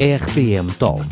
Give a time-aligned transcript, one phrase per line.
[0.00, 1.06] RTM Talk,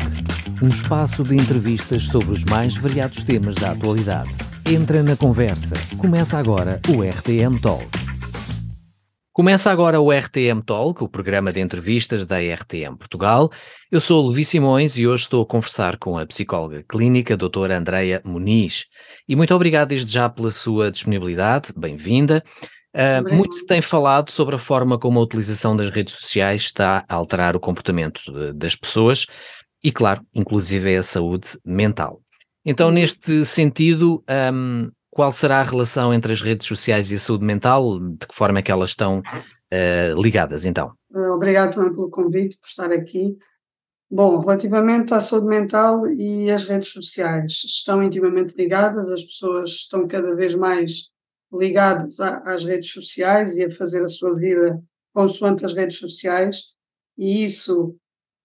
[0.61, 4.29] um espaço de entrevistas sobre os mais variados temas da atualidade.
[4.69, 5.73] Entra na conversa.
[5.97, 7.87] Começa agora o RTM Talk.
[9.31, 13.49] Começa agora o RTM Talk, o programa de entrevistas da RTM Portugal.
[13.89, 17.77] Eu sou o Levi Simões e hoje estou a conversar com a psicóloga clínica doutora
[17.77, 18.87] Andreia Muniz.
[19.29, 22.43] E muito obrigado desde já pela sua disponibilidade, bem-vinda.
[22.95, 27.03] Uh, muito se tem falado sobre a forma como a utilização das redes sociais está
[27.09, 29.25] a alterar o comportamento de, das pessoas
[29.83, 32.21] e, claro, inclusive a saúde mental.
[32.65, 32.93] Então, uhum.
[32.93, 37.99] neste sentido, um, qual será a relação entre as redes sociais e a saúde mental?
[37.99, 40.93] De que forma é que elas estão uh, ligadas, então?
[41.35, 43.37] Obrigado também pelo convite, por estar aqui.
[44.09, 50.07] Bom, relativamente à saúde mental e as redes sociais, estão intimamente ligadas, as pessoas estão
[50.07, 51.12] cada vez mais
[51.53, 56.73] ligadas às redes sociais e a fazer a sua vida consoante as redes sociais,
[57.17, 57.95] e isso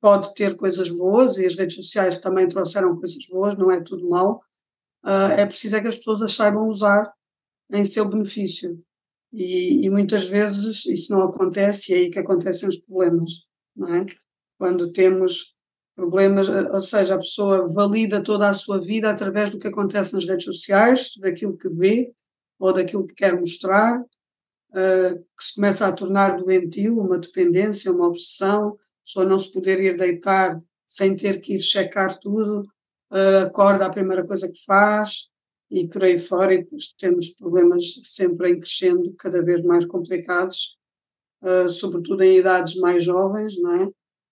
[0.01, 4.09] pode ter coisas boas, e as redes sociais também trouxeram coisas boas, não é tudo
[4.09, 4.41] mal.
[5.05, 7.11] Uh, é preciso é que as pessoas as saibam usar
[7.73, 8.79] em seu benefício.
[9.33, 13.47] E, e, muitas vezes isso não acontece, e é aí que acontecem os problemas,
[13.77, 14.07] não é?
[14.59, 15.59] Quando temos
[15.95, 20.25] problemas, ou seja, a pessoa valida toda a sua vida através do que acontece nas
[20.25, 22.13] redes sociais, daquilo que vê,
[22.59, 28.09] ou daquilo que quer mostrar, uh, que se começa a tornar doentio, uma dependência, uma
[28.09, 32.63] obsessão, só não se poder ir deitar sem ter que ir checar tudo,
[33.13, 35.31] uh, acorda a primeira coisa que faz
[35.71, 40.79] e por aí fora, e depois temos problemas sempre em crescendo, cada vez mais complicados,
[41.43, 43.91] uh, sobretudo em idades mais jovens, não é?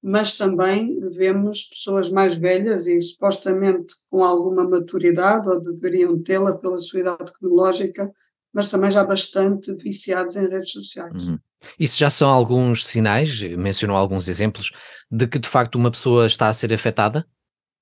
[0.08, 6.78] Mas também vemos pessoas mais velhas e supostamente com alguma maturidade, ou deveriam tê-la pela
[6.78, 8.12] sua idade cronológica,
[8.54, 11.26] mas também já bastante viciados em redes sociais.
[11.26, 11.36] Uhum.
[11.76, 14.70] Isso já são alguns sinais, mencionou alguns exemplos,
[15.10, 17.26] de que de facto uma pessoa está a ser afetada?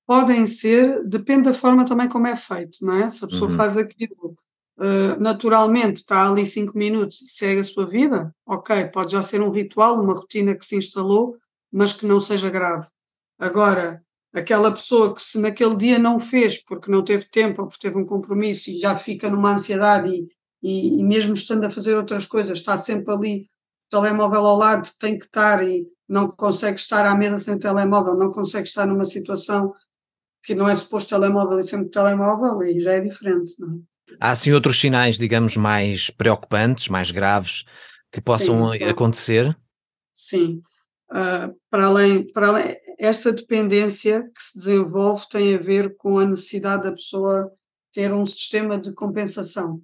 [0.07, 3.11] Podem ser, depende da forma também como é feito, não é?
[3.11, 3.57] Se a pessoa uhum.
[3.59, 4.35] faz aquilo
[4.79, 9.43] uh, naturalmente, está ali cinco minutos e segue a sua vida, ok, pode já ser
[9.43, 11.37] um ritual, uma rotina que se instalou,
[11.75, 12.87] mas que não seja grave.
[13.37, 14.01] Agora,
[14.33, 17.99] aquela pessoa que se naquele dia não fez porque não teve tempo ou porque teve
[17.99, 20.29] um compromisso e já fica numa ansiedade e,
[20.63, 23.51] e, e mesmo estando a fazer outras coisas está sempre ali
[23.87, 27.61] o telemóvel ao lado, tem que estar e não consegue estar à mesa sem o
[27.61, 29.73] telemóvel, não consegue estar numa situação
[30.45, 33.55] que não é suposto telemóvel e sempre telemóvel e já é diferente.
[33.59, 33.79] Não é?
[34.21, 37.65] Há assim outros sinais, digamos, mais preocupantes, mais graves
[38.13, 39.57] que possam Sim, acontecer?
[40.15, 40.63] Sim,
[41.11, 46.27] Uh, para, além, para além, esta dependência que se desenvolve tem a ver com a
[46.27, 47.51] necessidade da pessoa
[47.93, 49.81] ter um sistema de compensação,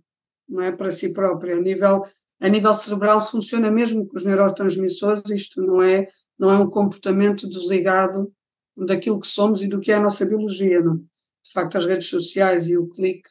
[0.48, 1.56] não é para si própria.
[1.56, 2.02] A nível,
[2.40, 6.08] a nível cerebral funciona mesmo com os neurotransmissores, isto não é,
[6.38, 8.32] não é um comportamento desligado
[8.76, 10.80] daquilo que somos e do que é a nossa biologia.
[10.80, 10.96] Não?
[10.96, 13.28] De facto, as redes sociais e o clique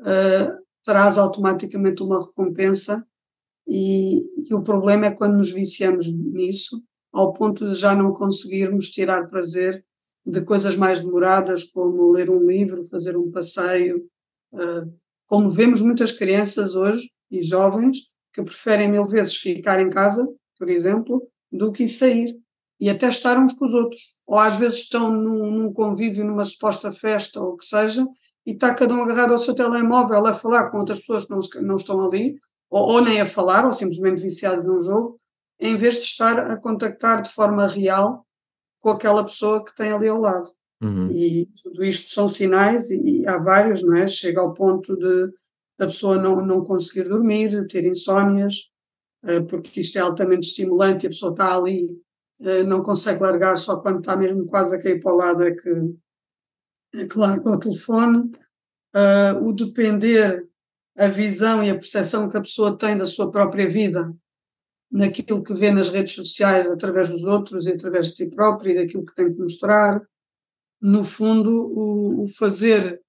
[0.00, 3.06] uh, traz automaticamente uma recompensa
[3.66, 6.82] e, e o problema é quando nos viciamos nisso
[7.12, 9.84] ao ponto de já não conseguirmos tirar prazer
[10.24, 14.04] de coisas mais demoradas, como ler um livro, fazer um passeio.
[14.52, 14.92] Uh,
[15.26, 17.98] como vemos muitas crianças hoje e jovens
[18.32, 20.26] que preferem mil vezes ficar em casa,
[20.58, 22.34] por exemplo, do que sair
[22.80, 24.22] e até estar uns com os outros.
[24.26, 28.06] Ou às vezes estão num, num convívio, numa suposta festa ou o que seja,
[28.46, 31.40] e está cada um agarrado ao seu telemóvel a falar com outras pessoas que não,
[31.62, 32.36] não estão ali,
[32.70, 35.18] ou, ou nem a falar, ou simplesmente viciados num jogo,
[35.60, 38.24] em vez de estar a contactar de forma real
[38.80, 40.48] com aquela pessoa que tem ali ao lado.
[40.80, 41.10] Uhum.
[41.10, 44.06] E tudo isto são sinais, e há vários, não é?
[44.06, 45.32] Chega ao ponto de
[45.80, 48.70] a pessoa não, não conseguir dormir, ter insónias,
[49.24, 51.88] eh, porque isto é altamente estimulante e a pessoa está ali,
[52.40, 55.54] eh, não consegue largar só quando está mesmo quase a cair para o lado é
[55.54, 55.94] que,
[56.94, 58.30] é que larga o telefone.
[58.94, 60.48] Eh, o depender,
[60.96, 64.12] a visão e a percepção que a pessoa tem da sua própria vida
[64.90, 68.74] naquilo que vê nas redes sociais através dos outros e através de si próprio e
[68.74, 70.00] daquilo que tem que mostrar.
[70.80, 73.00] No fundo, o, o fazer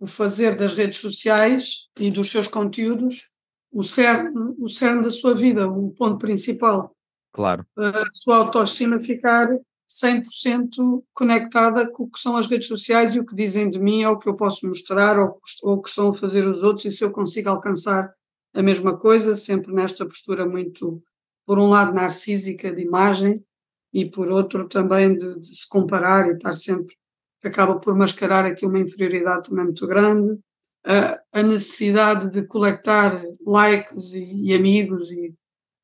[0.00, 3.34] o fazer das redes sociais e dos seus conteúdos
[3.72, 6.94] o cerne, o cerne da sua vida, o ponto principal.
[7.32, 7.66] Claro.
[7.76, 9.48] A sua autoestima ficar
[9.90, 14.04] 100% conectada com o que são as redes sociais e o que dizem de mim,
[14.04, 16.84] ou o que eu posso mostrar, ou, ou o que estão a fazer os outros,
[16.84, 18.14] e se eu consigo alcançar
[18.54, 21.02] a mesma coisa, sempre nesta postura muito,
[21.44, 23.44] por um lado, narcísica de imagem
[23.92, 26.94] e por outro também de, de se comparar e estar sempre,
[27.40, 30.38] que acaba por mascarar aqui uma inferioridade também muito grande,
[30.86, 35.34] a, a necessidade de coletar likes e, e, amigos e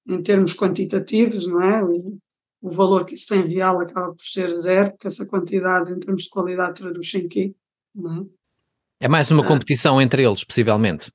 [0.09, 1.81] em termos quantitativos, não é?
[1.83, 2.19] E
[2.63, 6.25] o valor que isso tem real acaba por ser zero, porque essa quantidade em termos
[6.25, 7.55] de qualidade traduz em quê?
[7.95, 9.07] Não é?
[9.07, 11.11] é mais uma competição entre eles, possivelmente.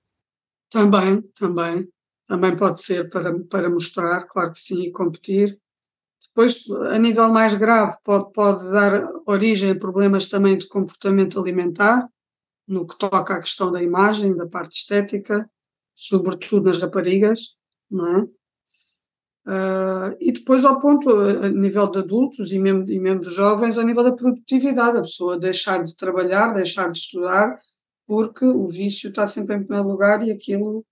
[0.76, 1.88] Também, também.
[2.28, 5.58] Também pode ser para, para mostrar, claro que sim, e competir.
[6.28, 12.10] Depois, a nível mais grave, pode, pode dar origem a problemas também de comportamento alimentar,
[12.68, 15.50] no que toca à questão da imagem, da parte estética,
[15.96, 17.58] sobretudo nas raparigas,
[17.90, 18.22] não é?
[19.48, 23.78] Uh, e depois ao ponto, a nível de adultos e mesmo, e mesmo de jovens,
[23.78, 27.58] a nível da produtividade, a pessoa deixar de trabalhar, deixar de estudar,
[28.08, 30.86] porque o vício está sempre em primeiro lugar e aquilo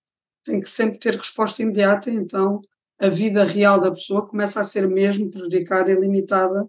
[0.43, 2.61] tem que sempre ter resposta imediata, então
[2.99, 6.67] a vida real da pessoa começa a ser mesmo prejudicada e limitada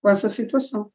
[0.00, 0.90] com essa situação.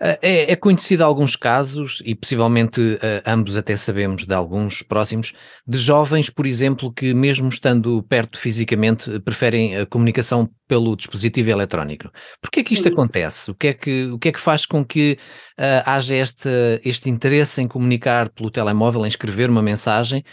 [0.00, 5.32] É, é conhecido alguns casos, e possivelmente uh, ambos até sabemos de alguns próximos,
[5.66, 12.10] de jovens, por exemplo, que mesmo estando perto fisicamente, preferem a comunicação pelo dispositivo eletrónico.
[12.42, 12.74] Porquê é que Sim.
[12.74, 13.50] isto acontece?
[13.52, 15.16] O que é que, o que, é que faz com que
[15.58, 16.48] uh, haja este,
[16.84, 20.24] este interesse em comunicar pelo telemóvel, em escrever uma mensagem,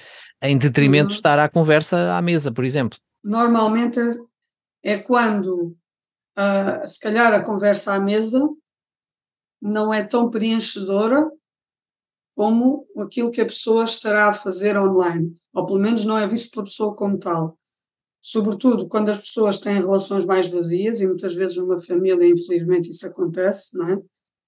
[0.42, 1.18] em detrimento de uhum.
[1.18, 2.98] estar à conversa à mesa, por exemplo?
[3.24, 5.76] Normalmente é, é quando,
[6.36, 8.40] uh, se calhar, a conversa à mesa
[9.62, 11.30] não é tão preenchedora
[12.36, 16.52] como aquilo que a pessoa estará a fazer online, ou pelo menos não é visto
[16.52, 17.58] pela pessoa como tal.
[18.22, 23.08] Sobretudo quando as pessoas têm relações mais vazias, e muitas vezes numa família, infelizmente, isso
[23.08, 23.98] acontece, não é?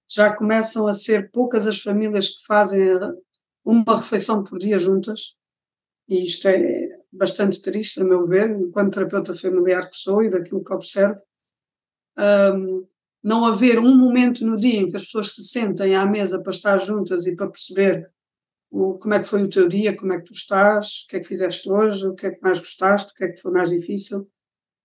[0.10, 2.88] Já começam a ser poucas as famílias que fazem
[3.64, 5.38] uma refeição por dia juntas,
[6.08, 10.64] e isto é bastante triste, a meu ver, enquanto terapeuta familiar que sou e daquilo
[10.64, 11.20] que observo.
[12.18, 12.88] Um,
[13.24, 16.52] não haver um momento no dia em que as pessoas se sentem à mesa para
[16.52, 18.12] estar juntas e para perceber
[18.70, 21.18] o, como é que foi o teu dia, como é que tu estás, o que
[21.18, 23.52] é que fizeste hoje, o que é que mais gostaste, o que é que foi
[23.52, 24.28] mais difícil.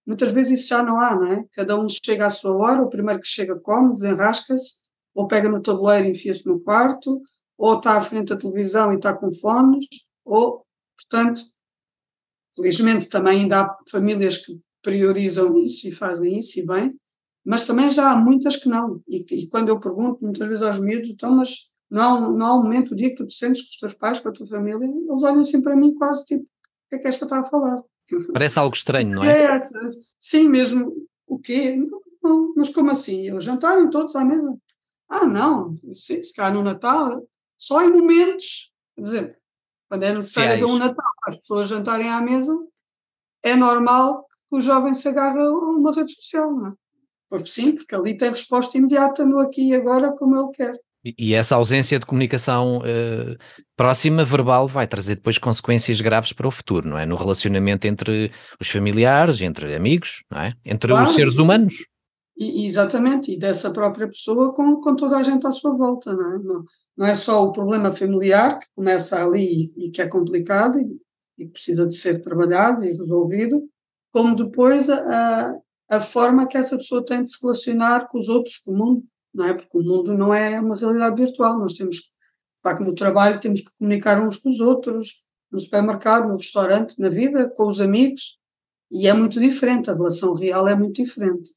[0.06, 1.44] Muitas vezes isso já não há, não é?
[1.52, 4.82] Cada um chega à sua hora, o primeiro que chega come, desenrasca-se,
[5.14, 7.20] ou pega no tabuleiro e enfia-se no quarto,
[7.56, 9.86] ou está à frente da televisão e está com fones,
[10.24, 10.64] ou,
[10.96, 11.40] portanto,
[12.54, 14.52] felizmente também ainda há famílias que
[14.82, 16.94] priorizam isso e fazem isso e bem,
[17.48, 19.02] mas também já há muitas que não.
[19.08, 22.54] E, e, quando eu pergunto muitas vezes aos miúdos, então, mas não há, não há
[22.54, 24.46] um momento, o dia que tu te sentes com os teus pais, com a tua
[24.46, 27.48] família, eles olham assim para mim quase tipo, o que é que esta está a
[27.48, 27.82] falar?
[28.34, 29.56] Parece algo estranho, não é?
[29.56, 29.60] é
[30.20, 30.92] sim, mesmo,
[31.26, 31.82] o quê?
[32.22, 33.28] Não, mas como assim?
[33.28, 34.54] Eu jantarem todos à mesa?
[35.08, 39.38] Ah, não, sim, se cá no Natal, só em momentos, quer dizer,
[39.88, 42.54] quando é necessário haver um Natal para as pessoas jantarem à mesa,
[43.42, 46.87] é normal que o jovem se agarre a uma rede social, não é?
[47.28, 50.74] Porque sim, porque ali tem resposta imediata no aqui e agora como ele quer.
[51.16, 53.36] E, essa ausência de comunicação uh,
[53.76, 57.06] próxima, verbal, vai trazer depois consequências graves para o futuro, não é?
[57.06, 60.54] No relacionamento entre os familiares, entre amigos, não é?
[60.64, 61.08] Entre claro.
[61.08, 61.86] os seres humanos.
[62.36, 66.34] E, exatamente, e dessa própria pessoa com, com toda a gente à sua volta, não
[66.34, 66.38] é?
[66.38, 66.64] Não,
[66.96, 71.00] não é só o problema familiar que começa ali e, e que é complicado e,
[71.38, 73.62] e precisa de ser trabalhado e resolvido,
[74.12, 75.54] como depois a, a
[76.00, 79.04] forma que essa pessoa tem de se relacionar com os outros, com o mundo,
[79.34, 79.54] não é?
[79.54, 83.78] Porque o mundo não é uma realidade virtual, nós temos, que, no trabalho, temos que
[83.78, 88.38] comunicar uns com os outros, no supermercado, no restaurante, na vida, com os amigos,
[88.90, 91.50] e é muito diferente, a relação real é muito diferente.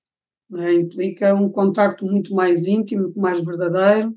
[0.58, 0.74] É?
[0.74, 4.14] Implica um contacto muito mais íntimo, mais verdadeiro,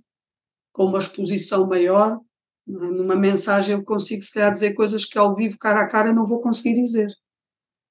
[0.73, 2.21] com uma exposição maior.
[2.69, 2.73] É?
[2.73, 6.25] Numa mensagem eu consigo, se calhar, dizer coisas que ao vivo, cara a cara, não
[6.25, 7.09] vou conseguir dizer.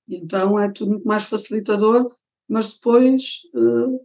[0.08, 2.12] Então é tudo muito mais facilitador,
[2.48, 4.00] mas depois, eh,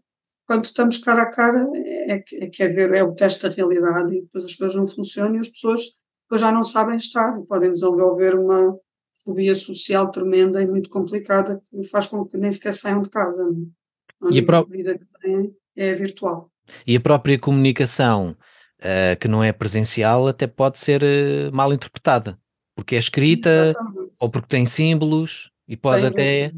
[0.46, 3.54] quando estamos cara a cara, é, que, é que é, ver, é o teste da
[3.54, 5.82] realidade e depois as coisas não funcionam e as pessoas
[6.22, 8.78] depois já não sabem estar e podem desenvolver uma
[9.24, 13.42] fobia social tremenda e muito complicada que faz com que nem sequer saiam de casa.
[13.42, 14.24] É?
[14.24, 16.50] A única vida que têm é virtual.
[16.86, 18.36] E a própria comunicação
[18.80, 22.38] uh, que não é presencial até pode ser uh, mal interpretada,
[22.76, 24.12] porque é escrita Exatamente.
[24.20, 26.52] ou porque tem símbolos e pode Sem até.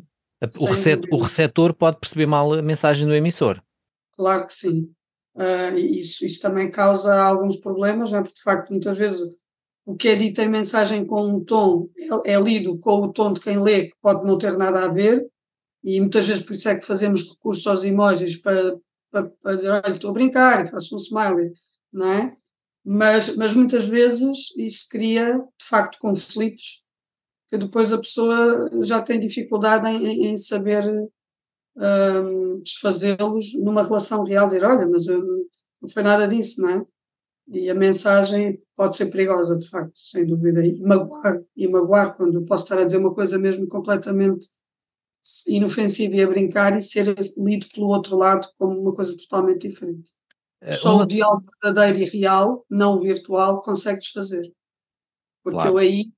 [0.58, 3.62] O, recet, o, receptor pode perceber mal a mensagem do emissor.
[4.16, 4.90] Claro que sim.
[5.34, 8.22] Uh, isso, isso também causa alguns problemas, não é?
[8.22, 9.20] porque de facto muitas vezes
[9.84, 11.88] o que é dito em mensagem com um tom
[12.24, 14.88] é, é lido com o tom de quem lê, que pode não ter nada a
[14.88, 15.26] ver,
[15.84, 18.78] e muitas vezes por isso é que fazemos recurso aos emojis para,
[19.10, 21.52] para, para dizer, olha, estou a brincar, faço um smiley,
[21.92, 22.36] não é?
[22.84, 26.89] Mas, mas muitas vezes isso cria, de facto, conflitos
[27.50, 30.84] que depois a pessoa já tem dificuldade em, em saber
[31.76, 35.20] um, desfazê-los numa relação real, dizer, olha, mas eu,
[35.82, 36.86] não foi nada disso, não é?
[37.48, 42.44] E a mensagem pode ser perigosa, de facto, sem dúvida, e magoar, e magoar quando
[42.44, 44.46] posso estar a dizer uma coisa mesmo completamente
[45.48, 50.12] inofensivo e a brincar e ser lido pelo outro lado como uma coisa totalmente diferente.
[50.60, 51.02] É, Só uma...
[51.02, 54.48] o diálogo verdadeiro e real, não virtual, consegue desfazer.
[55.42, 55.70] Porque claro.
[55.72, 56.12] eu aí,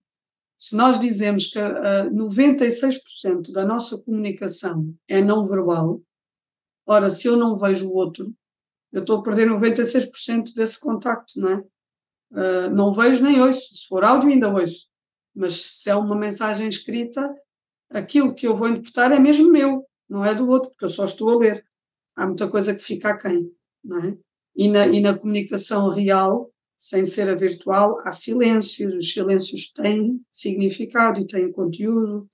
[0.63, 6.01] se nós dizemos que uh, ah, 96% da nossa comunicação é não verbal,
[6.87, 8.25] ora, se eu não vejo o outro,
[8.93, 11.57] eu estou a perder 96% desse contacto, não é?
[12.31, 13.75] Uh, não vejo nem ouço.
[13.75, 14.89] Se for áudio, ainda ouço.
[15.35, 17.35] Mas se é uma mensagem escrita,
[17.91, 21.05] aquilo que eu vou interpretar é mesmo meu, não é do outro, porque eu só
[21.05, 21.67] estou a ler.
[22.15, 23.51] Há muita coisa que fica aquém,
[23.83, 24.17] não é?
[24.55, 26.52] E na, e na comunicação real,
[26.83, 32.29] sem ser a virtual, há silêncios, os silêncios têm significado e têm conteúdo,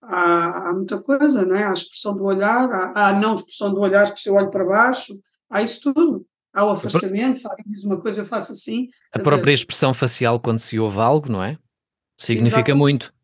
[0.00, 1.64] há, há muita coisa, não é?
[1.64, 4.34] Há a expressão do olhar, há, há a não expressão do olhar, que se eu
[4.34, 5.12] olho para baixo,
[5.50, 6.24] há isso tudo.
[6.54, 8.88] Há o afastamento, se alguém diz uma coisa, eu faço assim.
[9.12, 11.58] A própria dizer, expressão facial quando se ouve algo, não é?
[12.16, 12.78] Significa exatamente.
[12.78, 13.14] muito.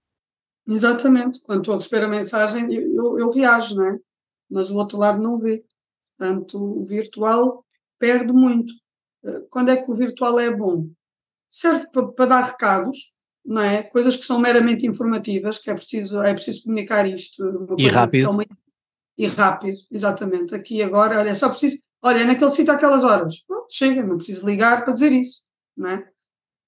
[0.67, 1.43] Exatamente.
[1.45, 3.97] Quando estou a receber a mensagem, eu, eu, eu reajo, não é?
[4.51, 5.65] Mas o outro lado não vê.
[6.19, 7.65] Portanto, o virtual
[8.01, 8.73] perde muito.
[9.51, 10.89] Quando é que o virtual é bom?
[11.49, 12.99] Serve para, para dar recados,
[13.45, 13.83] não é?
[13.83, 17.75] Coisas que são meramente informativas, que é preciso, é preciso comunicar isto.
[17.79, 18.27] e rápido.
[18.27, 18.45] É uma,
[19.19, 20.55] e rápido, exatamente.
[20.55, 23.41] Aqui agora, olha, só preciso, olha, é naquele sítio aquelas horas.
[23.47, 25.45] Pronto, chega, não preciso ligar para dizer isso,
[25.77, 26.09] não é?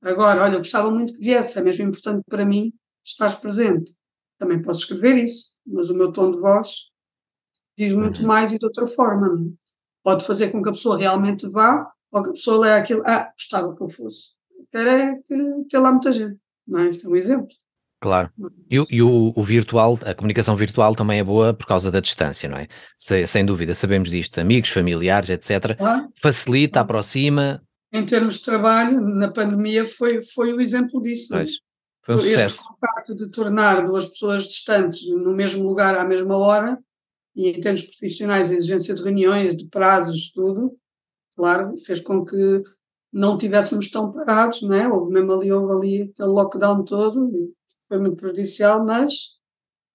[0.02, 2.72] Agora, olha, eu gostava muito que viesse, é mesmo importante para mim
[3.04, 3.92] estás presente.
[4.38, 6.92] Também posso escrever isso, mas o meu tom de voz
[7.76, 8.28] diz muito uhum.
[8.28, 9.28] mais e de outra forma.
[9.28, 9.46] Não?
[9.46, 9.52] É?
[10.02, 13.30] Pode fazer com que a pessoa realmente vá ou que a pessoa leia aquilo, ah,
[13.36, 14.36] gostava que eu fosse.
[14.70, 16.38] Quero é que ter lá muita gente.
[16.66, 16.88] Não é?
[16.88, 17.48] Este é um exemplo.
[18.00, 18.30] Claro.
[18.70, 22.48] E, e o, o, virtual, a comunicação virtual também é boa por causa da distância,
[22.48, 22.68] não é?
[22.96, 24.38] Se, sem dúvida, sabemos disto.
[24.38, 25.76] Amigos, familiares, etc.
[25.80, 27.62] Ah, Facilita, aproxima.
[27.92, 31.34] Em termos de trabalho, na pandemia foi, foi o exemplo disso.
[31.34, 31.38] É?
[31.38, 31.52] Pois.
[32.04, 32.62] Foi um este sucesso.
[32.80, 36.78] facto de tornar duas pessoas distantes no mesmo lugar à mesma hora,
[37.36, 40.74] e em termos profissionais, a exigência de reuniões, de prazos, tudo,
[41.38, 42.64] claro, fez com que
[43.12, 44.88] não tivéssemos tão parados, não é?
[44.88, 47.54] Houve mesmo ali, houve ali aquele lockdown todo, e
[47.86, 49.38] foi muito prejudicial, mas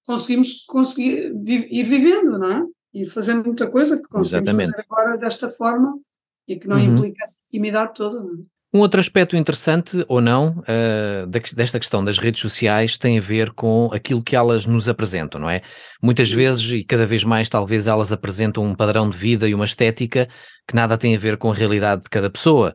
[0.08, 2.66] conseguimos conseguir ir vivendo, não é?
[2.94, 4.72] Ir fazendo muita coisa que conseguimos Exatamente.
[4.72, 6.00] fazer agora desta forma
[6.48, 6.94] e que não uhum.
[6.94, 8.53] implica essa intimidade toda, não é?
[8.76, 13.52] Um outro aspecto interessante, ou não, uh, desta questão das redes sociais tem a ver
[13.52, 15.62] com aquilo que elas nos apresentam, não é?
[16.02, 19.66] Muitas vezes, e cada vez mais, talvez elas apresentam um padrão de vida e uma
[19.66, 20.28] estética
[20.68, 22.74] que nada tem a ver com a realidade de cada pessoa.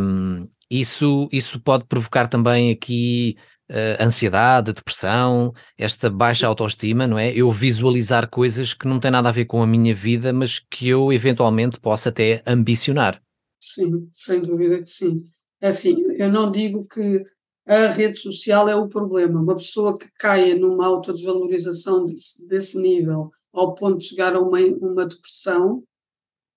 [0.00, 3.36] Um, isso, isso pode provocar também aqui
[3.70, 7.32] uh, ansiedade, depressão, esta baixa autoestima, não é?
[7.32, 10.88] Eu visualizar coisas que não têm nada a ver com a minha vida, mas que
[10.88, 13.20] eu eventualmente possa até ambicionar.
[13.60, 15.24] Sim, sem dúvida que sim.
[15.60, 17.24] É assim, eu não digo que
[17.66, 19.40] a rede social é o problema.
[19.40, 24.58] Uma pessoa que caia numa autodesvalorização desse, desse nível ao ponto de chegar a uma,
[24.80, 25.82] uma depressão,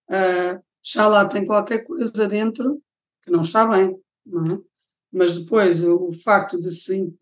[0.10, 2.81] uh, já lá tem qualquer coisa dentro
[3.24, 4.60] que não está bem, não é?
[5.12, 7.13] Mas depois o facto de se,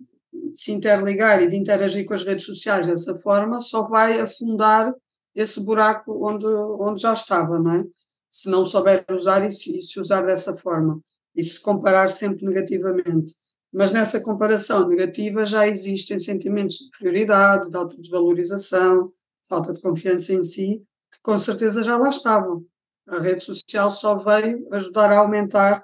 [0.53, 4.93] se interligar e de interagir com as redes sociais dessa forma só vai afundar
[5.33, 7.83] esse buraco onde, onde já estava, não é?
[8.29, 11.01] Se não souber usar e se, e se usar dessa forma
[11.35, 13.33] e se comparar sempre negativamente.
[13.71, 19.11] Mas nessa comparação negativa já existem sentimentos de prioridade, de autodesvalorização,
[19.47, 22.65] falta de confiança em si, que com certeza já lá estavam.
[23.07, 25.83] A rede social só veio ajudar a aumentar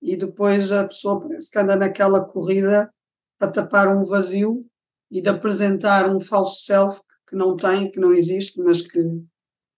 [0.00, 2.90] e depois a pessoa parece que anda naquela corrida
[3.38, 4.64] para tapar um vazio
[5.10, 9.00] e de apresentar um falso self que não tem, que não existe, mas que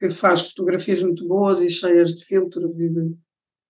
[0.08, 3.14] que faz fotografias muito boas e cheias de filtros e, de,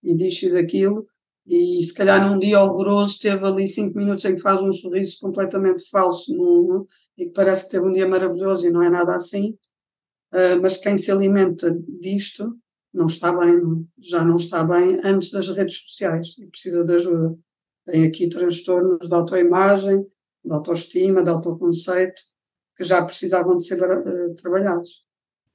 [0.03, 1.07] e disto e daquilo,
[1.47, 5.19] e se calhar num dia horroroso teve ali cinco minutos em que faz um sorriso
[5.21, 6.87] completamente falso no,
[7.19, 9.51] e que parece que teve um dia maravilhoso e não é nada assim,
[10.33, 12.57] uh, mas quem se alimenta disto
[12.93, 17.37] não está bem, já não está bem antes das redes sociais e precisa de ajuda.
[17.87, 20.07] Tem aqui transtornos de autoimagem,
[20.45, 22.23] de autoestima, de autoconceito,
[22.77, 25.04] que já precisavam de ser uh, trabalhados.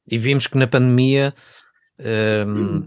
[0.10, 1.34] E vimos que na pandemia
[2.48, 2.84] um,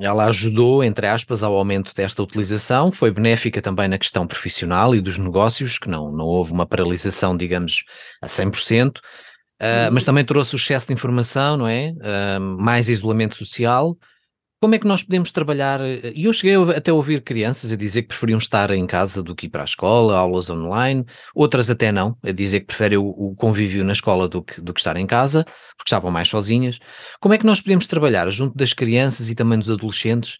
[0.00, 5.00] ela ajudou, entre aspas, ao aumento desta utilização, foi benéfica também na questão profissional e
[5.00, 7.84] dos negócios, que não, não houve uma paralisação, digamos,
[8.20, 9.02] a 100%, uh, hum.
[9.92, 11.92] mas também trouxe o excesso de informação, não é?
[11.92, 13.96] Uh, mais isolamento social,
[14.60, 15.80] como é que nós podemos trabalhar?
[16.14, 19.34] E eu cheguei até a ouvir crianças a dizer que preferiam estar em casa do
[19.34, 23.34] que ir para a escola, aulas online, outras até não, a dizer que preferem o,
[23.36, 25.44] convívio na escola do que, do que estar em casa,
[25.76, 26.80] porque estavam mais sozinhas.
[27.20, 30.38] Como é que nós podemos trabalhar junto das crianças e também dos adolescentes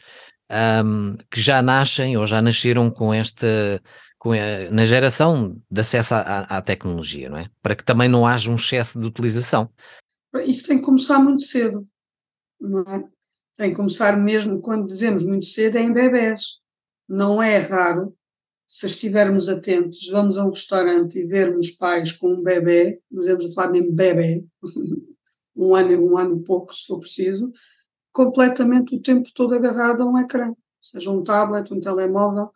[0.85, 3.81] um, que já nascem ou já nasceram com esta
[4.25, 7.49] a, na geração de acesso à, à, tecnologia, não é?
[7.63, 9.71] Para que também não haja um excesso de utilização.
[10.45, 11.87] Isso tem que começar muito cedo,
[12.61, 13.18] não é?
[13.59, 16.43] Tem que começar mesmo, quando dizemos muito cedo, é em bebés.
[17.09, 18.17] Não é raro,
[18.69, 23.53] se estivermos atentos, vamos a um restaurante e vermos pais com um bebê, dizemos a
[23.53, 24.47] falar mesmo bebê,
[25.57, 27.51] um ano, um ano e pouco, se for preciso,
[28.13, 32.53] completamente o tempo todo agarrado a um ecrã, seja um tablet, um telemóvel,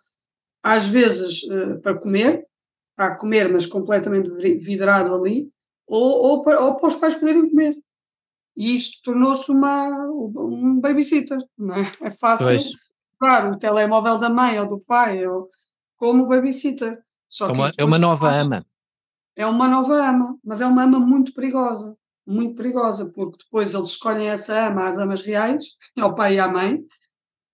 [0.63, 2.47] às vezes uh, para comer,
[2.97, 5.51] a comer, mas completamente vidrado ali,
[5.85, 7.77] ou, ou, para, ou para os pais poderem comer.
[8.57, 11.93] E isto tornou-se uma, um babysitter, não é?
[12.03, 12.73] É fácil, pois.
[13.19, 15.49] claro, o telemóvel da mãe ou do pai, ou,
[15.97, 17.03] como babysitter.
[17.29, 18.67] Só como é uma nova ama.
[19.35, 23.89] É uma nova ama, mas é uma ama muito perigosa, muito perigosa, porque depois eles
[23.89, 26.75] escolhem essa ama, as amas reais, ao pai e à mãe,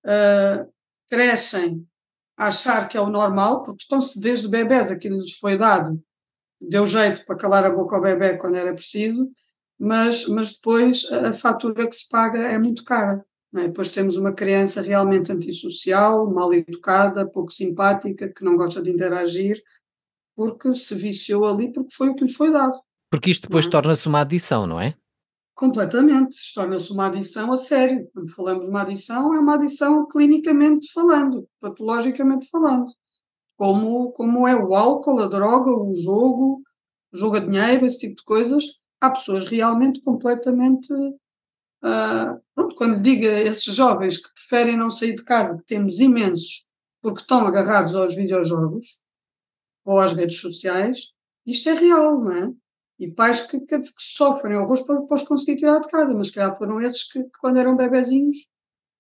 [0.05, 0.73] uh,
[1.09, 1.87] crescem
[2.37, 6.03] a achar que é o normal, porque estão-se desde bebés, aquilo lhes foi dado,
[6.61, 9.31] deu jeito para calar a boca ao bebê quando era preciso,
[9.79, 13.25] mas, mas depois a fatura que se paga é muito cara.
[13.55, 13.69] É?
[13.69, 19.57] Depois temos uma criança realmente antissocial, mal educada, pouco simpática, que não gosta de interagir,
[20.37, 22.79] porque se viciou ali, porque foi o que lhe foi dado.
[23.11, 23.71] Porque isto depois é?
[23.71, 24.95] torna-se uma adição, não é?
[25.55, 28.09] Completamente, torna-se uma adição a sério.
[28.13, 32.87] Quando falamos de uma adição, é uma adição clinicamente falando, patologicamente falando.
[33.57, 36.63] Como, como é o álcool, a droga, o jogo,
[37.13, 38.65] o jogo a dinheiro, esse tipo de coisas.
[39.01, 40.93] Há pessoas realmente completamente.
[40.93, 46.67] Uh, pronto, quando diga esses jovens que preferem não sair de casa, que temos imensos,
[47.01, 48.99] porque estão agarrados aos videojogos
[49.85, 51.13] ou às redes sociais,
[51.47, 52.53] isto é real, não é?
[52.99, 56.35] E pais que, que, que sofrem horrores para, os conseguir tirar de casa, mas que
[56.35, 58.49] calhar foram esses que, que, quando eram bebezinhos,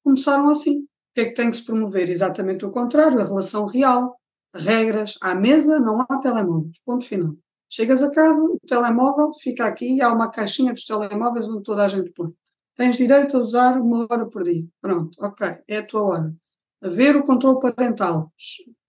[0.04, 0.82] começaram assim.
[0.82, 2.08] O que é que tem que se promover?
[2.08, 4.16] Exatamente o contrário, a relação real.
[4.54, 7.36] Regras, à mesa não há telemóveis, ponto final.
[7.70, 11.88] Chegas a casa, o telemóvel fica aqui, há uma caixinha dos telemóveis onde toda a
[11.88, 12.32] gente põe.
[12.74, 14.66] Tens direito a usar uma hora por dia.
[14.80, 16.36] Pronto, ok, é a tua hora.
[16.80, 18.32] A ver o controle parental,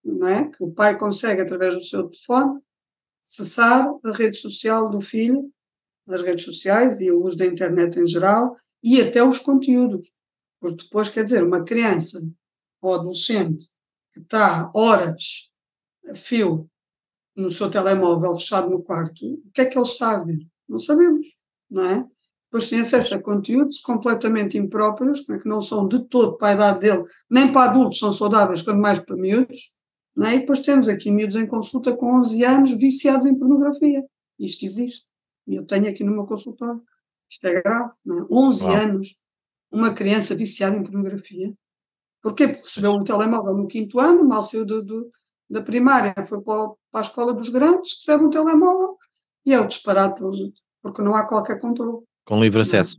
[0.04, 0.48] não é?
[0.48, 2.62] Que o pai consegue, através do seu telefone,
[3.24, 5.52] cessar a rede social do filho,
[6.08, 10.18] as redes sociais e o uso da internet em geral, e até os conteúdos.
[10.60, 12.22] Porque depois, quer dizer, uma criança
[12.82, 13.66] ou adolescente
[14.12, 15.52] que está horas
[16.08, 16.70] a fio
[17.36, 20.40] no seu telemóvel fechado no quarto, o que é que ele está a ver?
[20.68, 21.28] Não sabemos,
[21.70, 22.06] não é?
[22.52, 25.38] Depois tem acesso a conteúdos completamente impróprios, é?
[25.38, 28.82] que não são de todo para a idade dele, nem para adultos são saudáveis, quanto
[28.82, 29.80] mais para miúdos,
[30.26, 30.36] é?
[30.36, 34.04] E depois temos aqui miúdos em consulta com 11 anos viciados em pornografia.
[34.38, 35.08] Isto existe.
[35.48, 36.82] E eu tenho aqui no meu consultório.
[37.30, 37.92] Isto é grave.
[38.06, 38.28] Não é?
[38.30, 38.76] 11 Uau.
[38.76, 39.16] anos,
[39.72, 41.54] uma criança viciada em pornografia.
[42.22, 42.48] Porquê?
[42.48, 45.10] Porque recebeu um telemóvel no quinto ano, mal saiu do, do,
[45.50, 48.98] da primária, foi para, a escola dos grandes, recebe um telemóvel
[49.46, 50.22] e é o disparate,
[50.82, 52.04] porque não há qualquer controle.
[52.26, 52.98] Com livre acesso.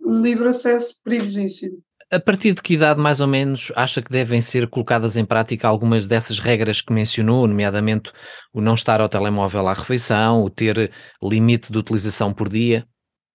[0.00, 1.82] Um livre acesso perigosíssimo.
[2.08, 5.66] A partir de que idade, mais ou menos, acha que devem ser colocadas em prática
[5.66, 8.12] algumas dessas regras que mencionou, nomeadamente
[8.52, 12.86] o não estar ao telemóvel à refeição, o ter limite de utilização por dia?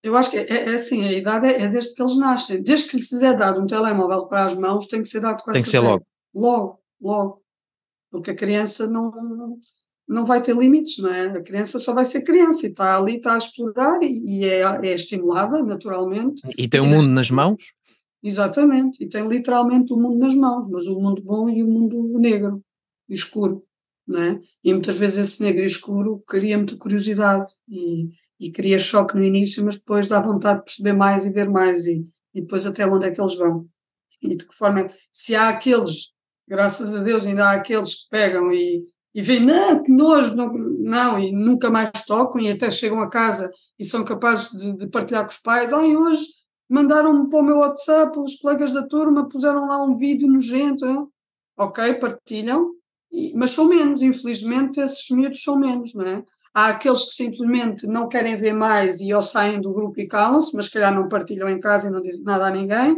[0.02, 2.64] Eu acho que é, é assim, a idade é, é, desde que eles nascem.
[2.64, 5.52] Desde que lhes é dado um telemóvel para as mãos, tem que ser dado com
[5.52, 6.06] Tem que ser logo.
[6.34, 7.41] Logo, logo.
[8.12, 9.10] Porque a criança não,
[10.08, 11.28] não vai ter limites, não é?
[11.28, 14.62] A criança só vai ser criança e está ali, está a explorar e, e é,
[14.62, 16.42] é, estimulada naturalmente.
[16.58, 17.74] E tem o mundo nas mãos?
[18.24, 22.20] Exatamente, e tem literalmente o mundo nas mãos, mas o mundo bom e o mundo
[22.20, 22.62] negro
[23.10, 23.64] e escuro,
[24.08, 24.40] né?
[24.64, 29.24] E muitas vezes esse negro e escuro cria muita curiosidade e, e cria choque no
[29.24, 32.86] início, mas depois dá vontade de perceber mais e ver mais e, e depois até
[32.86, 33.66] onde é que eles vão.
[34.22, 36.14] E de que forma, se há aqueles,
[36.52, 38.86] graças a Deus, ainda há aqueles que pegam e,
[39.16, 43.10] e veem, não, que nojo, não, não, e nunca mais tocam e até chegam a
[43.10, 46.26] casa e são capazes de, de partilhar com os pais, ai, hoje
[46.70, 51.10] mandaram-me para o meu WhatsApp, os colegas da turma puseram lá um vídeo nojento,
[51.58, 52.72] ok, partilham,
[53.34, 56.22] mas são menos, infelizmente esses miúdos são menos, não é?
[56.54, 60.54] Há aqueles que simplesmente não querem ver mais e ou saem do grupo e calam-se,
[60.54, 62.98] mas se calhar não partilham em casa e não dizem nada a ninguém.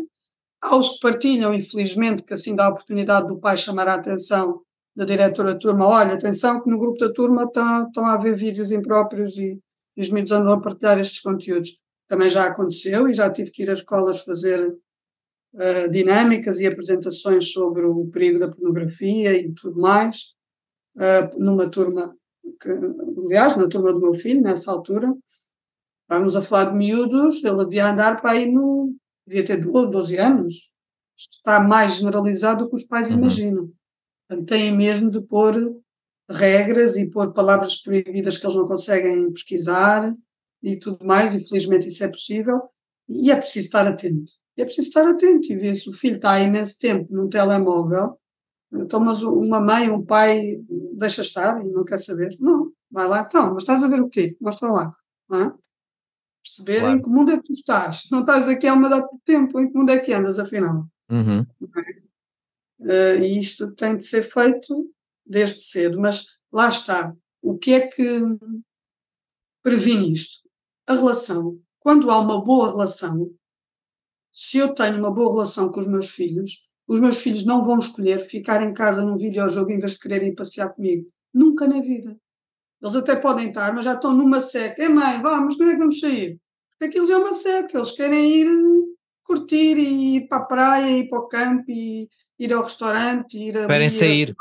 [0.63, 4.61] Há os que partilham, infelizmente, que assim dá a oportunidade do pai chamar a atenção
[4.95, 8.35] da diretora da turma, olha, atenção que no grupo da turma estão, estão a haver
[8.35, 9.59] vídeos impróprios e,
[9.97, 13.63] e os miúdos andam a partilhar estes conteúdos também já aconteceu e já tive que
[13.63, 19.79] ir às escolas fazer uh, dinâmicas e apresentações sobre o perigo da pornografia e tudo
[19.79, 20.35] mais,
[20.95, 22.15] uh, numa turma,
[22.61, 22.69] que,
[23.25, 25.13] aliás, na turma do meu filho, nessa altura.
[26.03, 28.95] Estávamos a falar de miúdos, ele devia andar para aí no.
[29.25, 30.73] Devia ter 12 anos.
[31.17, 33.17] Isto está mais generalizado do que os pais uhum.
[33.17, 33.71] imaginam.
[34.27, 35.55] Portanto, têm mesmo de pôr
[36.29, 40.13] regras e pôr palavras proibidas que eles não conseguem pesquisar
[40.61, 42.61] e tudo mais, e felizmente isso é possível,
[43.07, 44.31] e é preciso estar atento.
[44.57, 48.17] É preciso estar atento e ver se o filho está há imenso tempo num telemóvel,
[48.73, 50.59] então, mas uma mãe, um pai
[50.93, 52.35] deixa estar e não quer saber.
[52.39, 54.35] Não, vai lá então, mas estás a ver o quê?
[54.41, 54.91] Mostra lá.
[55.29, 55.53] Não é?
[56.43, 56.97] Perceber claro.
[56.97, 58.09] em que mundo é que tu estás.
[58.11, 60.85] Não estás aqui há uma data de tempo, em que mundo é que andas, afinal.
[61.09, 61.41] Uhum.
[62.81, 64.91] Uh, e isto tem de ser feito
[65.25, 67.15] desde cedo, mas lá está.
[67.41, 68.19] O que é que
[69.63, 70.49] previne isto?
[70.85, 71.57] A relação.
[71.79, 73.31] Quando há uma boa relação,
[74.33, 77.77] se eu tenho uma boa relação com os meus filhos, os meus filhos não vão
[77.77, 81.09] escolher ficar em casa num videojogo em vez de quererem passear comigo.
[81.33, 82.17] Nunca na vida.
[82.83, 84.83] Eles até podem estar, mas já estão numa seca.
[84.83, 86.37] É mãe, vamos, quando é que vamos sair?
[86.71, 87.77] Porque aquilo já é uma seca.
[87.77, 88.49] Eles querem ir
[89.23, 93.57] curtir e ir para a praia, ir para o campo, e ir ao restaurante, ir
[93.57, 93.67] a.
[93.67, 94.35] Querem sair.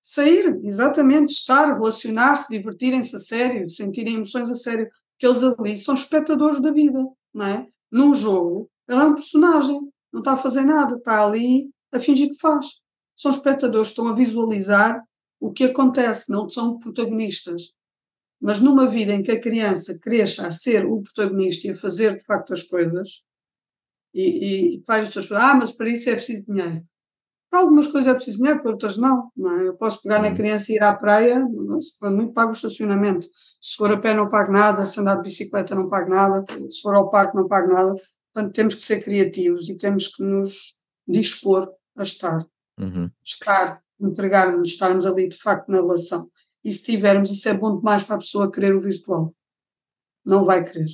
[0.00, 4.88] Sair, exatamente, estar, relacionar-se, divertirem-se a sério, sentirem emoções a sério.
[5.18, 7.66] Que eles ali são espectadores da vida, não é?
[7.90, 9.80] Num jogo, ele é um personagem,
[10.12, 12.80] não está a fazer nada, está ali a fingir que faz.
[13.16, 15.02] São espectadores, estão a visualizar
[15.40, 17.77] o que acontece, não são protagonistas.
[18.40, 22.16] Mas numa vida em que a criança cresça a ser o protagonista e a fazer
[22.16, 23.24] de facto as coisas,
[24.14, 26.82] e, e várias pessoas falam, ah, mas para isso é preciso dinheiro.
[27.50, 29.30] Para algumas coisas é preciso dinheiro, para outras não.
[29.36, 29.68] não é?
[29.68, 31.46] Eu posso pegar na criança e ir à praia,
[31.80, 33.26] se for muito pago o estacionamento.
[33.60, 36.82] Se for a pé não pago nada, se andar de bicicleta não pago nada, se
[36.82, 37.94] for ao parque não pago nada.
[38.32, 40.74] Portanto, temos que ser criativos e temos que nos
[41.06, 42.38] dispor a estar.
[42.78, 43.10] Uhum.
[43.24, 46.28] Estar, entregar-nos, estarmos ali de facto na relação.
[46.68, 49.34] E se tivermos, isso é bom demais para a pessoa querer o virtual.
[50.22, 50.84] Não vai querer.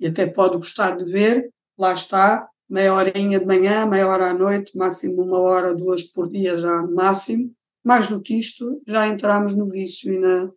[0.00, 4.32] E até pode gostar de ver, lá está, meia horinha de manhã, meia hora à
[4.32, 7.54] noite, máximo uma hora, duas por dia já máximo.
[7.84, 10.50] Mais do que isto, já entramos no vício e, na,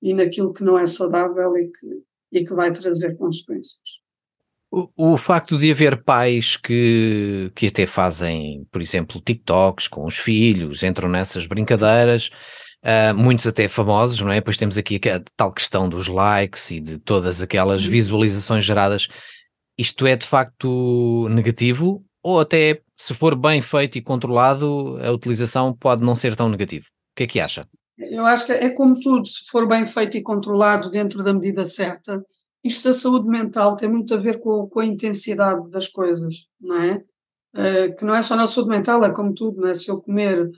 [0.00, 3.98] e naquilo que não é saudável e que, e que vai trazer consequências.
[4.70, 10.16] O, o, facto de haver pais que, que até fazem, por exemplo, TikToks com os
[10.16, 12.30] filhos, entram nessas brincadeiras,
[12.84, 14.36] uh, muitos até famosos, não é?
[14.36, 17.90] Depois temos aqui a tal questão dos likes e de todas aquelas uhum.
[17.90, 19.08] visualizações geradas.
[19.78, 25.74] Isto é de facto negativo ou até se for bem feito e controlado, a utilização
[25.74, 26.84] pode não ser tão negativo?
[26.86, 27.66] O que é que acha?
[27.96, 31.64] Eu acho que é como tudo, se for bem feito e controlado dentro da medida
[31.64, 32.22] certa,
[32.62, 36.76] isto da saúde mental tem muito a ver com, com a intensidade das coisas, não
[36.76, 37.02] é?
[37.56, 39.74] Uh, que não é só na saúde mental, é como tudo, não é?
[39.74, 40.48] Se eu comer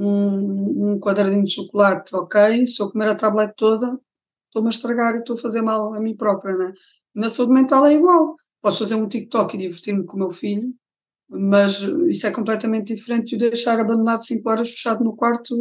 [0.00, 4.00] um, um quadradinho de chocolate, ok, se eu comer a tablete toda,
[4.46, 6.72] estou-me a estragar e estou a fazer mal a mim própria, não é?
[7.14, 8.36] Na saúde mental é igual.
[8.62, 10.74] Posso fazer um TikTok e divertir-me com o meu filho,
[11.28, 15.54] mas isso é completamente diferente de deixar abandonado 5 horas fechado no quarto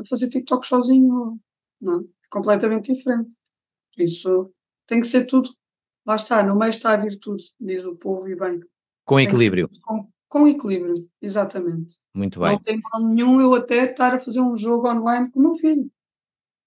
[0.00, 1.38] a fazer TikTok sozinho,
[1.80, 2.02] não é?
[2.02, 3.34] é completamente diferente.
[3.98, 4.50] Isso
[4.86, 5.48] tem que ser tudo.
[6.06, 8.60] Lá está, no meio está a virtude, diz o povo e bem.
[9.06, 9.70] Com equilíbrio.
[9.82, 11.94] Com, com, equilíbrio, exatamente.
[12.12, 12.50] Muito bem.
[12.50, 15.54] Não tem mal nenhum eu até estar a fazer um jogo online com o meu
[15.54, 15.88] filho.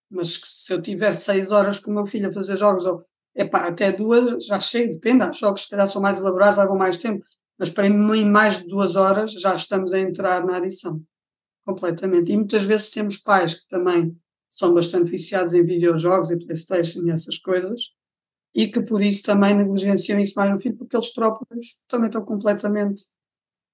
[0.09, 3.03] Mas se eu tiver seis horas com o meu filho a fazer jogos, ou
[3.35, 5.23] epá, até duas, já chego, depende.
[5.23, 7.25] Há jogos que calhar são mais elaborados, levam mais tempo.
[7.59, 11.03] Mas para mim, em mais de duas horas, já estamos a entrar na adição.
[11.65, 12.31] Completamente.
[12.31, 14.15] E muitas vezes temos pais que também
[14.49, 17.91] são bastante viciados em videojogos e Playstation e essas coisas,
[18.55, 22.23] e que por isso também negligenciam isso mais no filho, porque eles próprios também estão
[22.23, 23.03] completamente.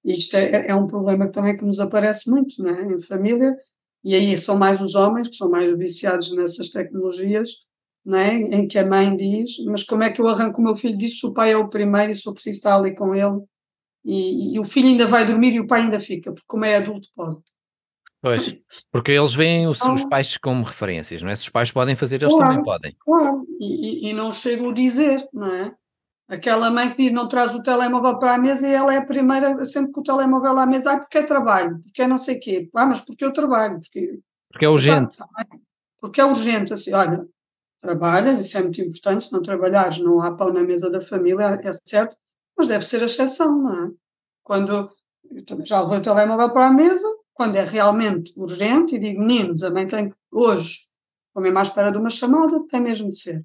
[0.04, 3.56] Isto é, é um problema que também que nos aparece muito né, em família,
[4.04, 7.48] e aí são mais os homens que são mais viciados nessas tecnologias,
[8.04, 10.98] né, em que a mãe diz: Mas como é que eu arranco o meu filho
[10.98, 13.40] disso se o pai é o primeiro e se eu preciso estar ali com ele?
[14.04, 16.76] E, e, o filho ainda vai dormir e o pai ainda fica, porque como é
[16.76, 17.40] adulto pode.
[18.20, 18.56] Pois,
[18.90, 21.36] porque eles veem os, os, pais como referências, não é?
[21.36, 22.96] Se os pais podem fazer, eles claro, também podem.
[22.98, 25.74] Claro, e, e não chego a dizer, não é?
[26.34, 29.06] Aquela mãe que diz não traz o telemóvel para a mesa e ela é a
[29.06, 32.36] primeira, sempre com o telemóvel à mesa, ah, porque é trabalho, porque é não sei
[32.36, 34.20] o quê, ah, mas porque eu trabalho, porque,
[34.50, 35.16] porque é urgente.
[35.16, 35.26] Tá,
[36.00, 37.26] porque é urgente, assim, olha,
[37.80, 41.60] trabalhas, isso é muito importante, se não trabalhares não há pão na mesa da família,
[41.62, 42.16] é certo,
[42.56, 43.90] mas deve ser a exceção, não é?
[44.42, 44.90] Quando
[45.30, 49.20] eu também já levei o telemóvel para a mesa, quando é realmente urgente, e digo,
[49.20, 50.80] meninos, a mãe tem que, hoje,
[51.32, 53.44] como é mais espera de uma chamada, tem mesmo de ser.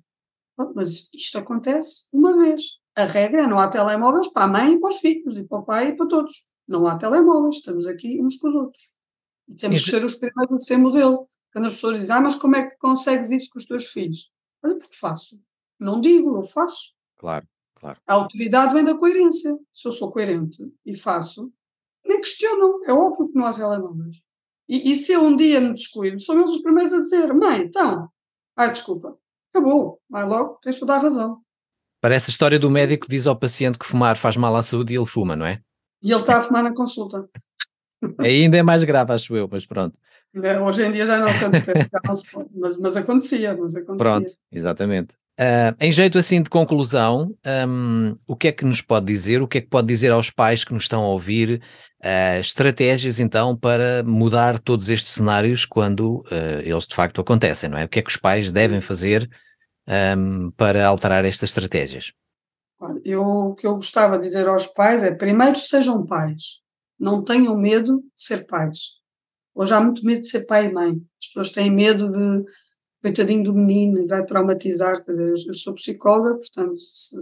[0.75, 2.81] Mas isto acontece uma vez.
[2.95, 5.59] A regra é não há telemóveis para a mãe e para os filhos, e para
[5.59, 6.49] o pai e para todos.
[6.67, 8.89] Não há telemóveis, estamos aqui uns com os outros.
[9.47, 11.27] E temos que ser os primeiros a ser modelo.
[11.51, 14.31] Quando as pessoas dizem, ah, mas como é que consegues isso com os teus filhos?
[14.63, 15.41] Olha, porque faço.
[15.79, 16.93] Não digo, eu faço.
[17.17, 17.99] Claro, claro.
[18.05, 19.57] A autoridade vem da coerência.
[19.73, 21.51] Se eu sou coerente e faço,
[22.05, 22.83] nem questionam.
[22.85, 24.21] É óbvio que não há telemóveis.
[24.67, 27.63] E, e se eu um dia me descuido, são eles os primeiros a dizer: mãe,
[27.63, 28.07] então,
[28.55, 29.17] ai, desculpa,
[29.59, 31.41] acabou, vai logo, tens toda a razão.
[32.01, 34.93] Parece a história do médico que diz ao paciente que fumar faz mal à saúde
[34.93, 35.61] e ele fuma, não é?
[36.01, 37.29] E ele está a fumar na consulta.
[38.19, 39.97] Ainda é mais grave, acho eu, mas pronto.
[40.65, 41.49] Hoje em dia já não, já
[42.05, 43.97] não se pode, mas, mas acontecia, mas acontecia.
[43.97, 45.15] Pronto, exatamente.
[45.39, 47.33] Uh, em jeito assim de conclusão,
[47.67, 49.41] um, o que é que nos pode dizer?
[49.41, 51.61] O que é que pode dizer aos pais que nos estão a ouvir?
[52.01, 57.77] Uh, estratégias então para mudar todos estes cenários quando uh, eles de facto acontecem, não
[57.77, 57.85] é?
[57.85, 59.29] O que é que os pais devem fazer
[59.89, 62.11] um, para alterar estas estratégias?
[63.03, 66.61] Eu, o que eu gostava de dizer aos pais é: primeiro sejam pais,
[66.99, 68.99] não tenham medo de ser pais.
[69.53, 70.91] Hoje há muito medo de ser pai e mãe.
[71.21, 72.45] As pessoas têm medo de,
[73.01, 75.03] coitadinho do menino, vai traumatizar.
[75.07, 76.81] Eu sou psicóloga, portanto,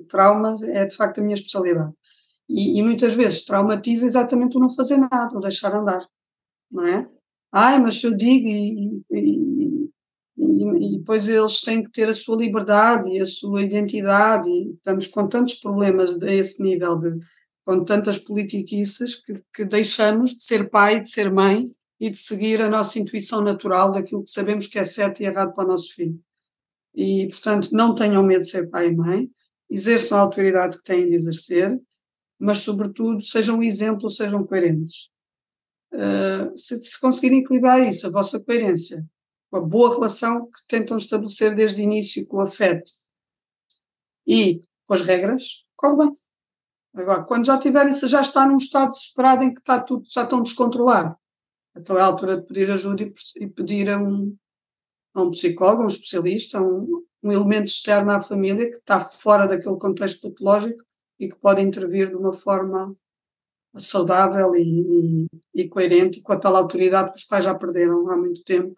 [0.10, 1.94] traumas é de facto a minha especialidade.
[2.50, 6.08] E, e, muitas vezes traumatiza exatamente o não fazer nada, o deixar andar,
[6.72, 7.10] não é?
[7.52, 9.57] Ai, mas se eu digo e, e,
[10.38, 15.08] e, depois eles têm que ter a sua liberdade e a sua identidade e estamos
[15.08, 17.18] com tantos problemas a esse nível de
[17.66, 21.70] com tantas politiquices que, que deixamos de ser pai, de ser mãe
[22.00, 25.54] e de seguir a nossa intuição natural daquilo que sabemos que é certo e errado
[25.54, 26.18] para o nosso filho.
[26.96, 29.30] E, portanto, não tenham medo de ser pai e mãe,
[29.70, 31.78] exerçam a autoridade que têm de exercer,
[32.40, 35.10] mas, sobretudo, sejam um exemplo, sejam coerentes.
[35.94, 39.06] Uh, se, se conseguirem equilibrar isso, a vossa coerência,
[39.50, 42.92] com a boa relação que tentam estabelecer desde o início com o afeto
[44.26, 46.14] e com as regras, corre bem.
[46.96, 50.24] Agora, quando já tiverem, se já está num estado desesperado em que está tudo, já
[50.24, 51.16] estão descontrolado,
[51.76, 53.04] então é a altura de pedir ajuda
[53.36, 54.36] e, pedir a um,
[55.14, 59.00] a um psicólogo, a um especialista, a um, um elemento externo à família que está
[59.00, 60.84] fora daquele contexto patológico
[61.20, 62.96] e que pode intervir de uma forma
[63.78, 68.18] saudável e, e, e, coerente com a tal autoridade que os pais já perderam há
[68.18, 68.76] muito tempo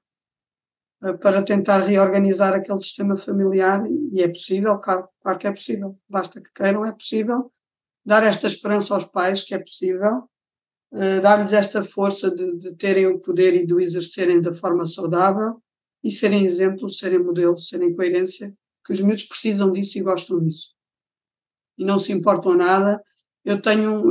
[1.22, 6.42] para tentar reorganizar aquele sistema familiar e é possível, claro, claro que é possível, basta
[6.42, 7.52] que queiram, é possível
[8.06, 10.24] dar esta esperança aos pais que é possível
[10.92, 14.86] uh, dar-lhes esta força de, de, terem o poder e de o exercerem da forma
[14.86, 15.62] saudável
[16.04, 18.54] e serem exemplo, serem modelo, serem coerência,
[18.86, 20.74] que os miúdos precisam disso e gostam disso.
[21.78, 23.02] E não se importam nada.
[23.44, 24.02] Eu tenho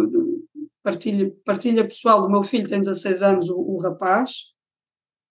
[0.82, 4.54] partilha, partilha pessoal, o meu filho tem 16 anos, o, o rapaz,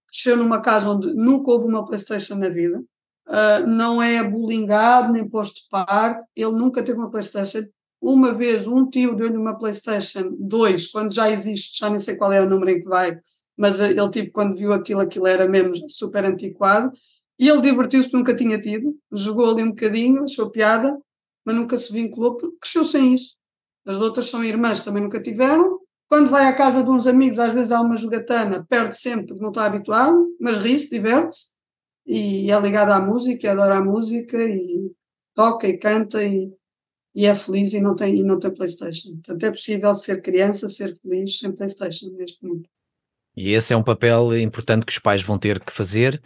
[0.07, 2.83] cresceu numa casa onde nunca houve uma Playstation na vida,
[3.27, 7.67] uh, não é bullyingado nem posto de parte, ele nunca teve uma Playstation,
[8.01, 12.31] uma vez um tio deu-lhe uma PlayStation 2, quando já existe, já nem sei qual
[12.31, 13.19] é o número em que vai,
[13.57, 16.91] mas eh, ele, tipo, quando viu aquilo, aquilo era mesmo super antiquado.
[17.39, 20.97] E ele divertiu-se, nunca tinha tido, jogou ali um bocadinho, achou piada,
[21.45, 23.37] mas nunca se vinculou porque cresceu sem isso.
[23.85, 25.76] As outras são irmãs, também nunca tiveram.
[26.09, 29.41] Quando vai à casa de uns amigos, às vezes há uma jogatana, perde sempre porque
[29.41, 31.57] não está habituado, mas ri-se, diverte-se
[32.05, 34.91] e é ligado à música, adora a música e
[35.35, 36.51] toca e canta e
[37.17, 39.13] e é feliz e não tem, e não tem Playstation.
[39.15, 42.69] Portanto, é possível ser criança, ser feliz sem Playstation neste mundo.
[43.35, 46.21] E esse é um papel importante que os pais vão ter que fazer,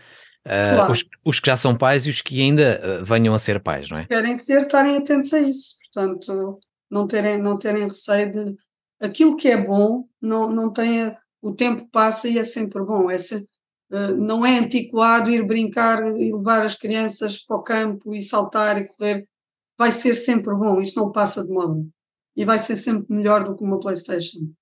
[0.46, 0.92] uh, claro.
[0.92, 3.90] os, os, que já são pais e os que ainda uh, venham a ser pais,
[3.90, 4.06] não é?
[4.06, 5.76] Querem ser, estarem atentos a isso.
[5.94, 8.56] Portanto, não terem, não terem receio de...
[9.02, 11.18] Aquilo que é bom, não, não tenha...
[11.42, 13.10] O tempo passa e é sempre bom.
[13.10, 13.36] É se,
[13.92, 18.80] uh, não é antiquado ir brincar e levar as crianças para o campo e saltar
[18.80, 19.28] e correr
[19.82, 21.84] vai ser sempre bom, isso não passa de moda.
[22.36, 24.54] E vai ser sempre melhor do que uma PlayStation.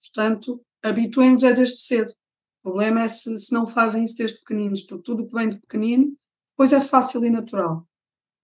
[0.00, 2.10] Portanto, habituemos é desde cedo.
[2.62, 5.60] O problema é se, se não fazem isso desde pequeninos, porque tudo que vem de
[5.60, 6.16] pequenino,
[6.52, 7.86] depois é fácil e natural.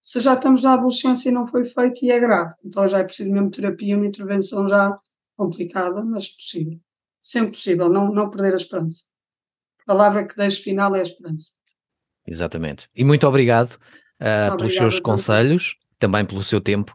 [0.02, 2.52] Se já estamos na adolescência e não foi feito, e é grave.
[2.62, 5.00] Então já é preciso mesmo terapia, uma intervenção já
[5.36, 6.78] complicada, mas possível.
[7.20, 9.04] Sempre possível, não, não perder a esperança.
[9.82, 11.52] A palavra que deixo final é a esperança.
[12.26, 12.88] Exatamente.
[12.94, 16.94] E muito obrigado uh, pelos seus conselhos também pelo seu tempo.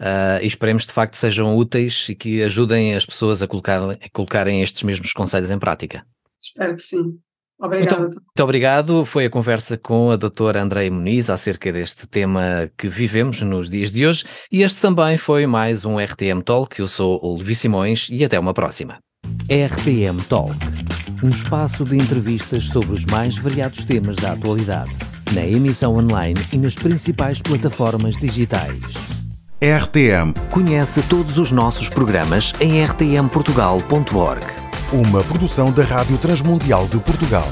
[0.00, 4.10] Uh, e esperemos de facto sejam úteis e que ajudem as pessoas a, colocar, a
[4.12, 6.06] colocarem estes mesmos conselhos em prática.
[6.40, 7.20] Espero que sim.
[7.60, 8.00] Obrigado.
[8.00, 9.04] Muito, muito, obrigado.
[9.04, 13.90] Foi a conversa com a doutora Andréia Muniz acerca deste tema que vivemos nos dias
[13.90, 14.24] de hoje.
[14.50, 16.78] E este também foi mais um RTM Talk.
[16.80, 18.98] Eu sou o Levi Simões e até uma próxima.
[19.48, 20.56] RTM Talk
[21.22, 24.90] um espaço de entrevistas sobre os mais variados temas da atualidade
[25.32, 28.80] na emissão online e nas principais plataformas digitais.
[29.60, 30.32] RTM.
[30.50, 34.69] Conhece todos os nossos programas em rtmportugal.org.
[34.92, 37.46] Uma produção da Rádio Transmundial de Portugal.